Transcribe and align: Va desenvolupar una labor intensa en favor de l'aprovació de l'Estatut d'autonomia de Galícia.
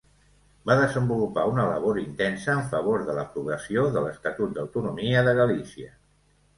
Va 0.69 0.77
desenvolupar 0.79 1.43
una 1.51 1.65
labor 1.73 2.01
intensa 2.05 2.55
en 2.55 2.65
favor 2.73 3.05
de 3.13 3.19
l'aprovació 3.21 3.87
de 3.99 4.07
l'Estatut 4.09 4.59
d'autonomia 4.61 5.27
de 5.31 5.41
Galícia. 5.45 5.99